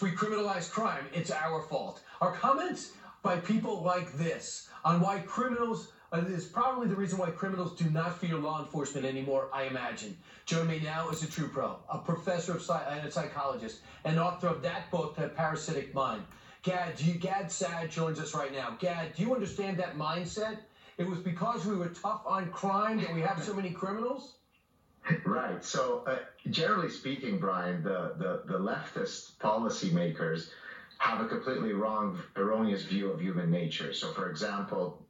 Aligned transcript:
We 0.00 0.12
criminalize 0.12 0.70
crime. 0.70 1.06
It's 1.12 1.30
our 1.30 1.62
fault. 1.62 2.02
Our 2.20 2.32
comments 2.32 2.92
by 3.22 3.38
people 3.38 3.82
like 3.82 4.12
this 4.12 4.68
on 4.84 5.00
why 5.00 5.18
criminals 5.20 5.88
uh, 6.12 6.18
is 6.18 6.46
probably 6.46 6.86
the 6.86 6.94
reason 6.94 7.18
why 7.18 7.30
criminals 7.30 7.76
do 7.76 7.90
not 7.90 8.16
fear 8.18 8.36
law 8.36 8.60
enforcement 8.60 9.04
anymore, 9.04 9.48
I 9.52 9.64
imagine. 9.64 10.16
Joining 10.46 10.68
me 10.68 10.80
now 10.84 11.08
is 11.10 11.22
a 11.22 11.26
true 11.26 11.48
pro, 11.48 11.76
a 11.90 11.98
professor 11.98 12.52
of 12.52 12.70
and 12.88 13.06
a 13.06 13.10
psychologist, 13.10 13.80
and 14.04 14.18
author 14.18 14.46
of 14.46 14.62
that 14.62 14.90
book, 14.90 15.16
The 15.16 15.28
Parasitic 15.28 15.92
Mind. 15.94 16.22
Gad, 16.62 17.00
you, 17.00 17.14
Gad 17.14 17.50
Saad 17.50 17.90
joins 17.90 18.20
us 18.20 18.34
right 18.34 18.52
now. 18.52 18.76
Gad, 18.78 19.14
do 19.14 19.22
you 19.22 19.34
understand 19.34 19.78
that 19.78 19.96
mindset? 19.96 20.58
It 20.96 21.06
was 21.06 21.18
because 21.18 21.66
we 21.66 21.76
were 21.76 21.88
tough 21.88 22.22
on 22.24 22.50
crime 22.50 22.98
that 22.98 23.12
we 23.12 23.20
have 23.20 23.42
so 23.42 23.52
many 23.52 23.70
criminals? 23.70 24.34
Right. 25.24 25.62
So, 25.64 26.02
uh, 26.06 26.16
generally 26.50 26.88
speaking, 26.88 27.38
Brian, 27.38 27.82
the, 27.82 28.12
the, 28.16 28.42
the 28.46 28.58
leftist 28.58 29.32
policymakers 29.38 30.48
have 30.98 31.20
a 31.20 31.24
completely 31.24 31.72
wrong, 31.72 32.18
erroneous 32.36 32.82
view 32.82 33.10
of 33.10 33.20
human 33.20 33.50
nature. 33.50 33.92
So, 33.92 34.10
for 34.12 34.28
example, 34.28 35.06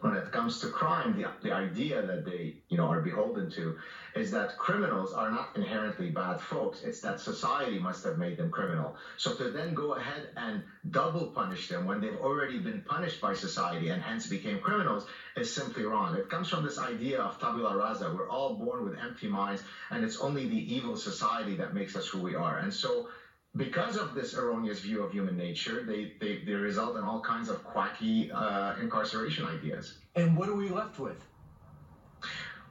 when 0.00 0.14
it 0.14 0.32
comes 0.32 0.60
to 0.60 0.68
crime, 0.68 1.14
the, 1.14 1.26
the 1.42 1.54
idea 1.54 2.02
that 2.02 2.24
they, 2.24 2.54
you 2.68 2.76
know, 2.76 2.86
are 2.86 3.00
beholden 3.00 3.50
to 3.50 3.76
is 4.14 4.30
that 4.30 4.56
criminals 4.56 5.12
are 5.12 5.30
not 5.30 5.50
inherently 5.54 6.10
bad 6.10 6.40
folks. 6.40 6.82
It's 6.82 7.00
that 7.00 7.20
society 7.20 7.78
must 7.78 8.04
have 8.04 8.18
made 8.18 8.36
them 8.36 8.50
criminal. 8.50 8.96
So 9.16 9.34
to 9.34 9.50
then 9.50 9.74
go 9.74 9.94
ahead 9.94 10.28
and 10.36 10.62
double 10.90 11.26
punish 11.26 11.68
them 11.68 11.86
when 11.86 12.00
they've 12.00 12.16
already 12.16 12.58
been 12.58 12.82
punished 12.82 13.20
by 13.20 13.34
society 13.34 13.88
and 13.88 14.02
hence 14.02 14.26
became 14.26 14.58
criminals 14.60 15.06
is 15.36 15.52
simply 15.52 15.84
wrong. 15.84 16.14
It 16.16 16.28
comes 16.28 16.48
from 16.48 16.64
this 16.64 16.78
idea 16.78 17.20
of 17.20 17.38
tabula 17.38 17.76
rasa. 17.76 18.12
We're 18.14 18.28
all 18.28 18.54
born 18.54 18.84
with 18.84 18.98
empty 18.98 19.28
minds 19.28 19.62
and 19.90 20.04
it's 20.04 20.20
only 20.20 20.46
the 20.46 20.74
evil 20.74 20.96
society 20.96 21.56
that 21.56 21.74
makes 21.74 21.94
us 21.94 22.06
who 22.06 22.20
we 22.20 22.34
are. 22.34 22.58
And 22.58 22.72
so 22.72 23.08
because 23.56 23.96
of 23.96 24.14
this 24.14 24.34
erroneous 24.34 24.80
view 24.80 25.02
of 25.02 25.12
human 25.12 25.36
nature, 25.36 25.82
they, 25.84 26.12
they, 26.20 26.42
they 26.44 26.52
result 26.52 26.96
in 26.96 27.02
all 27.02 27.20
kinds 27.20 27.48
of 27.48 27.64
quacky 27.64 28.30
uh, 28.30 28.74
incarceration 28.80 29.44
ideas. 29.46 29.98
And 30.14 30.36
what 30.36 30.48
are 30.48 30.54
we 30.54 30.68
left 30.68 30.98
with? 30.98 31.24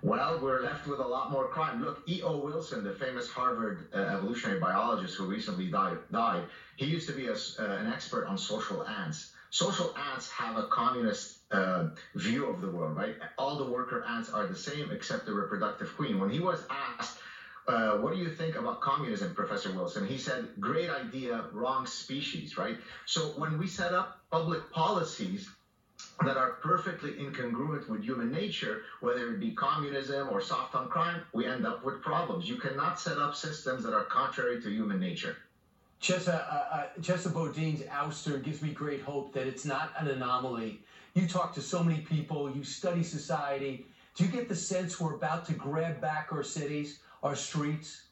Well, 0.02 0.40
we're 0.42 0.62
left 0.62 0.88
with 0.88 1.00
a 1.00 1.08
lot 1.08 1.32
more 1.32 1.50
crime. 1.50 1.84
Look, 1.84 2.04
E.O. 2.08 2.38
Wilson, 2.38 2.86
the 2.86 2.94
famous 2.94 3.28
Harvard 3.30 3.88
uh, 3.94 3.98
evolutionary 3.98 4.62
biologist 4.62 5.18
who 5.18 5.26
recently 5.26 5.68
died, 5.68 5.98
died, 6.12 6.44
he 6.78 6.86
used 6.86 7.08
to 7.10 7.14
be 7.14 7.28
a, 7.28 7.34
uh, 7.34 7.76
an 7.76 7.92
expert 7.92 8.26
on 8.26 8.38
social 8.38 8.88
ants. 8.88 9.34
Social 9.50 9.94
ants 10.12 10.30
have 10.30 10.58
a 10.58 10.68
communist 10.68 11.40
uh, 11.52 11.88
view 12.16 12.46
of 12.46 12.62
the 12.62 12.70
world, 12.70 12.96
right? 12.96 13.16
All 13.38 13.58
the 13.58 13.66
worker 13.66 14.06
ants 14.08 14.30
are 14.30 14.48
the 14.48 14.56
same 14.56 14.92
except 14.92 15.26
the 15.26 15.34
reproductive 15.34 15.94
queen. 15.98 16.20
When 16.20 16.30
he 16.30 16.40
was 16.40 16.64
asked, 16.70 17.18
uh, 17.68 17.98
what 17.98 18.14
do 18.14 18.20
you 18.20 18.30
think 18.30 18.56
about 18.56 18.82
communism, 18.82 19.34
Professor 19.36 19.72
Wilson? 19.74 20.08
He 20.08 20.18
said, 20.18 20.48
great 20.60 20.90
idea, 20.90 21.46
wrong 21.54 21.86
species, 21.86 22.58
right? 22.58 22.78
So 23.06 23.28
when 23.38 23.58
we 23.58 23.68
set 23.68 23.94
up 23.94 24.22
public 24.32 24.72
policies 24.72 25.50
that 26.24 26.38
are 26.38 26.52
perfectly 26.62 27.12
incongruent 27.12 27.88
with 27.88 28.04
human 28.04 28.32
nature, 28.32 28.82
whether 29.02 29.34
it 29.34 29.40
be 29.40 29.52
communism 29.52 30.30
or 30.30 30.42
soft 30.42 30.76
on 30.76 30.90
crime, 30.90 31.22
we 31.34 31.46
end 31.46 31.66
up 31.66 31.86
with 31.86 32.02
problems. 32.02 32.50
You 32.50 32.58
cannot 32.58 33.00
set 33.00 33.18
up 33.18 33.36
systems 33.36 33.84
that 33.84 33.94
are 33.94 34.06
contrary 34.06 34.62
to 34.62 34.70
human 34.70 35.00
nature. 35.00 35.38
Chesa, 36.02 36.46
uh, 36.50 36.88
uh, 37.14 37.30
Boudin's 37.30 37.82
ouster 37.84 38.42
gives 38.42 38.62
me 38.62 38.70
great 38.72 39.02
hope 39.02 39.34
that 39.34 39.48
it's 39.48 39.66
not 39.66 39.92
an 39.98 40.08
anomaly. 40.08 40.80
You 41.14 41.28
talk 41.28 41.54
to 41.56 41.62
so 41.62 41.84
many 41.84 42.00
people, 42.00 42.50
you 42.50 42.64
study 42.64 43.04
society. 43.04 43.86
Do 44.16 44.24
you 44.24 44.32
get 44.32 44.48
the 44.48 44.56
sense 44.56 45.00
we're 45.00 45.16
about 45.16 45.46
to 45.48 45.54
grab 45.54 46.00
back 46.00 46.30
our 46.32 46.44
cities? 46.44 47.00
Our 47.24 47.36
streets? 47.36 48.04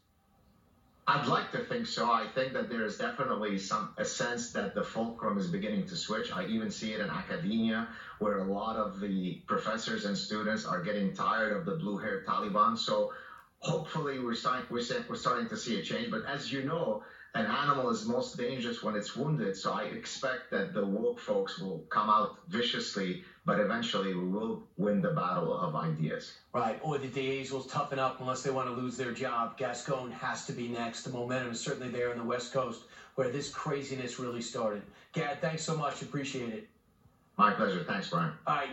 I'd 1.10 1.28
like 1.28 1.54
to 1.54 1.60
think 1.60 1.86
so. 1.86 2.12
I 2.12 2.28
think 2.36 2.52
that 2.52 2.70
there 2.70 2.84
is 2.84 2.98
definitely 2.98 3.58
some 3.58 3.94
a 3.98 4.04
sense 4.04 4.52
that 4.52 4.76
the 4.76 4.84
fulcrum 4.84 5.38
is 5.38 5.48
beginning 5.48 5.88
to 5.88 5.96
switch. 5.96 6.34
I 6.34 6.46
even 6.48 6.70
see 6.70 6.92
it 6.92 7.00
in 7.00 7.10
academia, 7.10 7.88
where 8.20 8.40
a 8.40 8.44
lot 8.44 8.76
of 8.76 9.00
the 9.00 9.42
professors 9.48 10.04
and 10.04 10.18
students 10.18 10.66
are 10.66 10.82
getting 10.82 11.14
tired 11.14 11.54
of 11.56 11.64
the 11.64 11.76
blue-haired 11.76 12.26
Taliban. 12.26 12.78
So 12.78 13.14
hopefully, 13.60 14.20
we're 14.20 14.36
starting 14.36 14.66
we're, 14.70 14.84
we're 15.10 15.16
starting 15.16 15.48
to 15.50 15.58
see 15.58 15.80
a 15.80 15.84
change. 15.84 16.12
But 16.12 16.26
as 16.26 16.52
you 16.52 16.64
know, 16.64 17.04
an 17.36 17.46
animal 17.46 17.90
is 17.90 18.06
most 18.06 18.38
dangerous 18.38 18.82
when 18.82 18.96
it's 18.96 19.16
wounded. 19.16 19.56
So 19.56 19.72
I 19.72 19.84
expect 19.84 20.50
that 20.52 20.74
the 20.74 20.86
woke 20.86 21.20
folks 21.20 21.60
will 21.60 21.86
come 21.90 22.10
out 22.10 22.38
viciously, 22.48 23.24
but 23.46 23.60
eventually 23.60 24.14
we 24.14 24.28
will 24.28 24.64
win 24.78 25.02
the 25.02 25.12
battle 25.12 25.56
of 25.56 25.76
ideas. 25.76 26.34
Right. 26.54 26.80
Or 26.82 26.98
the 26.98 27.08
DAs 27.08 27.52
will 27.52 27.64
toughen 27.64 28.00
up 28.00 28.20
unless 28.20 28.42
they 28.42 28.50
want 28.50 28.70
to 28.70 28.74
lose 28.74 28.98
their 28.98 29.12
job. 29.12 29.58
Gascon 29.58 30.12
has 30.12 30.46
to 30.48 30.54
be 30.54 30.68
next. 30.68 31.04
The 31.04 31.12
momentum 31.12 31.52
is 31.52 31.60
certainly 31.60 31.90
there 31.90 32.12
on 32.12 32.18
the 32.18 32.24
West 32.24 32.54
Coast 32.54 32.84
where 33.16 33.30
this 33.30 33.50
craziness 33.50 34.20
really 34.20 34.42
started. 34.42 34.84
Gad, 35.14 35.42
thanks 35.42 35.64
so 35.64 35.76
much. 35.76 36.02
Appreciate 36.02 36.54
it. 36.54 36.68
My 37.38 37.52
pleasure. 37.52 37.84
Thanks, 37.84 38.10
Brian. 38.10 38.34
All 38.48 38.56
right. 38.56 38.70